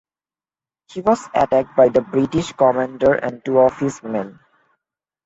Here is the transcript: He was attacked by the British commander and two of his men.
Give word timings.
He 0.87 0.99
was 1.01 1.27
attacked 1.35 1.75
by 1.75 1.89
the 1.89 2.01
British 2.01 2.53
commander 2.53 3.13
and 3.13 3.45
two 3.45 3.59
of 3.59 3.77
his 3.77 4.01
men. 4.01 4.39